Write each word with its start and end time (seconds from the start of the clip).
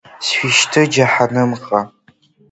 Сшәышьҭы 0.25 0.81
џьаҳанымҟа… 0.93 1.79